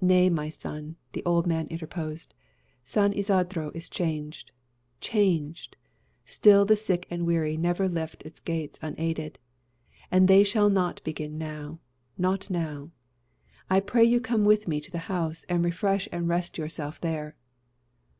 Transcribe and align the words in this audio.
"Nay, 0.00 0.28
my 0.28 0.48
son," 0.50 0.96
the 1.12 1.24
old 1.24 1.46
man 1.46 1.68
interposed; 1.68 2.34
"San 2.84 3.12
Isodro 3.12 3.70
is 3.76 3.88
changed 3.88 4.50
changed! 5.00 5.76
Still 6.24 6.64
the 6.64 6.74
sick 6.74 7.06
and 7.10 7.24
weary 7.24 7.56
never 7.56 7.88
left 7.88 8.24
its 8.24 8.40
gates 8.40 8.80
unaided; 8.82 9.38
and 10.10 10.26
they 10.26 10.42
shall 10.42 10.68
not 10.68 11.00
begin 11.04 11.38
now 11.38 11.78
not 12.18 12.50
now. 12.50 12.90
I 13.70 13.78
pray 13.78 14.02
you 14.02 14.20
come 14.20 14.44
with 14.44 14.66
me 14.66 14.80
to 14.80 14.90
the 14.90 14.98
house, 15.06 15.44
and 15.48 15.64
refresh 15.64 16.08
and 16.10 16.26
rest 16.28 16.58
yourself 16.58 17.00
there." 17.00 17.36